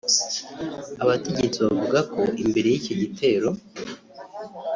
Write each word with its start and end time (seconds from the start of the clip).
Abategetsi 1.03 1.57
bavuga 1.65 1.99
ko 2.13 2.21
imbere 2.43 2.67
y’icyo 2.69 2.93
gitero 3.01 3.49